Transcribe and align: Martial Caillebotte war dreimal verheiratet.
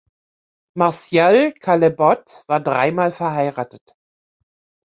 Martial 0.75 1.53
Caillebotte 1.59 2.41
war 2.47 2.59
dreimal 2.59 3.11
verheiratet. 3.11 3.93